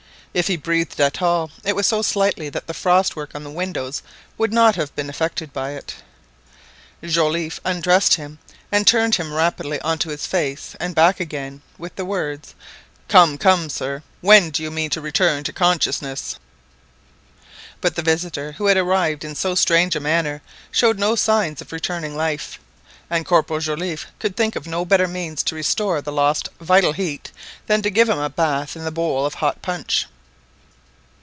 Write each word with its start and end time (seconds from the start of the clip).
If 0.33 0.47
he 0.47 0.55
breathed 0.55 1.01
at 1.01 1.21
all, 1.21 1.51
it 1.61 1.75
was 1.75 1.87
so 1.87 2.01
slightly 2.01 2.47
that 2.51 2.65
the 2.65 2.73
frost 2.73 3.17
work 3.17 3.35
on 3.35 3.43
the 3.43 3.49
windows 3.51 4.01
would 4.37 4.53
not 4.53 4.77
have 4.77 4.95
been 4.95 5.09
affected 5.09 5.51
by 5.51 5.71
it. 5.71 5.95
Joliffe 7.03 7.59
undressed 7.65 8.13
him, 8.13 8.39
and 8.71 8.87
turned 8.87 9.15
him 9.15 9.33
rapidly 9.33 9.77
on 9.81 9.97
to 9.99 10.09
his 10.09 10.25
face 10.25 10.73
and 10.79 10.95
back 10.95 11.19
again, 11.19 11.61
with 11.77 11.93
the 11.97 12.05
words— 12.05 12.55
"Come, 13.09 13.37
come, 13.37 13.69
sir, 13.69 14.03
when 14.21 14.51
do 14.51 14.63
you 14.63 14.71
mean 14.71 14.89
to 14.91 15.01
return 15.01 15.43
to 15.43 15.51
consciousness?" 15.51 16.37
But 17.81 17.95
the 17.97 18.01
visitor 18.01 18.53
who 18.53 18.67
had 18.67 18.77
arrived 18.77 19.25
in 19.25 19.35
so 19.35 19.53
strange 19.53 19.97
a 19.97 19.99
manner 19.99 20.41
showed 20.71 20.97
no 20.97 21.17
signs 21.17 21.59
of 21.61 21.73
returning 21.73 22.15
life, 22.15 22.57
and 23.09 23.25
Corporal 23.25 23.59
Joliffe 23.59 24.07
could 24.17 24.37
think 24.37 24.55
of 24.55 24.65
no 24.65 24.85
better 24.85 25.09
means 25.09 25.43
to 25.43 25.55
restore 25.55 26.01
the 26.01 26.09
lost 26.13 26.47
vital 26.61 26.93
heat 26.93 27.33
than 27.67 27.81
to 27.81 27.89
give 27.89 28.07
him 28.07 28.19
a 28.19 28.29
bath 28.29 28.77
in 28.77 28.85
the 28.85 28.91
bowl 28.91 29.25
of 29.25 29.33
hot 29.33 29.61
punch. 29.61 30.05